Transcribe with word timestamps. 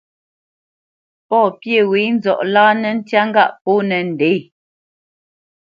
Pɔ̂ 1.27 1.41
pyê 1.59 1.79
wě 1.91 1.99
nzɔʼ 2.15 2.39
láánǝ́ 2.53 2.93
ntyá 2.97 3.21
ŋgâʼ 3.29 3.51
pōnǝ 3.63 3.97
ndě. 4.09 4.31